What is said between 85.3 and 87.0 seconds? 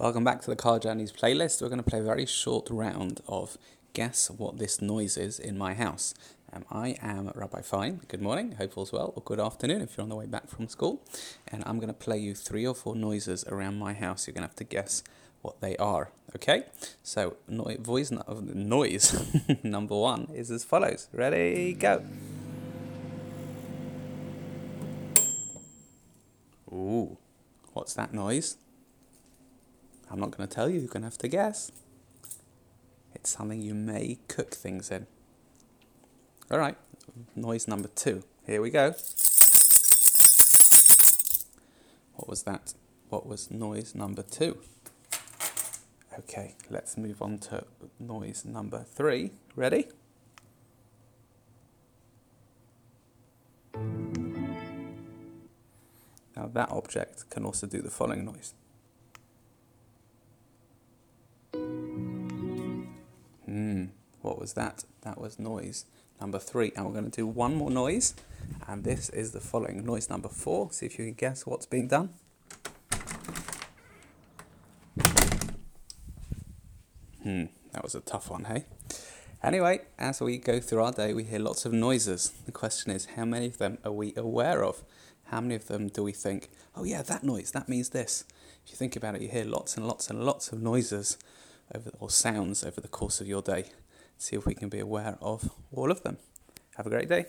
How many of them do we think, oh